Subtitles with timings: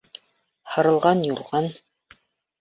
[0.75, 1.69] Һырылған юрған